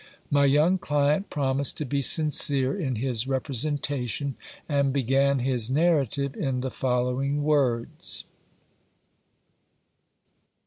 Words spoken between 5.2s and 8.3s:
his narrative in the following words.